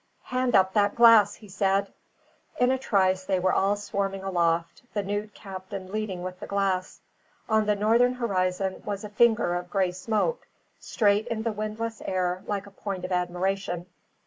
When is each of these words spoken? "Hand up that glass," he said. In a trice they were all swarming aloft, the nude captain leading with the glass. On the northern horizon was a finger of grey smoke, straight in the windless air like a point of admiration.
"Hand 0.23 0.55
up 0.55 0.73
that 0.73 0.95
glass," 0.95 1.35
he 1.35 1.47
said. 1.47 1.93
In 2.59 2.71
a 2.71 2.77
trice 2.79 3.23
they 3.23 3.39
were 3.39 3.53
all 3.53 3.75
swarming 3.75 4.23
aloft, 4.23 4.81
the 4.95 5.03
nude 5.03 5.35
captain 5.35 5.91
leading 5.91 6.23
with 6.23 6.39
the 6.39 6.47
glass. 6.47 7.01
On 7.47 7.67
the 7.67 7.75
northern 7.75 8.15
horizon 8.15 8.81
was 8.83 9.03
a 9.03 9.09
finger 9.09 9.53
of 9.53 9.69
grey 9.69 9.91
smoke, 9.91 10.47
straight 10.79 11.27
in 11.27 11.43
the 11.43 11.51
windless 11.53 12.01
air 12.03 12.41
like 12.47 12.65
a 12.65 12.71
point 12.71 13.05
of 13.05 13.11
admiration. 13.11 13.85